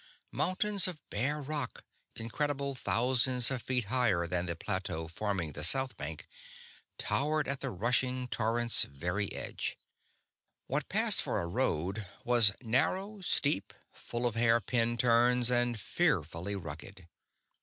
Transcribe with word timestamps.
Mountains 0.31 0.87
of 0.87 0.97
bare 1.11 1.39
rock, 1.39 1.83
incredible 2.15 2.73
thousands 2.73 3.51
of 3.51 3.61
feet 3.61 3.83
higher 3.83 4.25
than 4.25 4.47
the 4.47 4.55
plateau 4.55 5.07
forming 5.07 5.51
the 5.51 5.63
south 5.63 5.95
bank, 5.95 6.27
towered 6.97 7.47
at 7.47 7.59
the 7.59 7.69
rushing 7.69 8.27
torrent's 8.27 8.81
very 8.83 9.31
edge. 9.31 9.77
What 10.65 10.89
passed 10.89 11.21
for 11.21 11.39
a 11.39 11.45
road 11.45 12.07
was 12.23 12.53
narrow, 12.63 13.21
steep, 13.21 13.75
full 13.93 14.25
of 14.25 14.33
hair 14.33 14.59
pin 14.59 14.97
turns, 14.97 15.51
and 15.51 15.79
fearfully 15.79 16.55
rugged. 16.55 17.07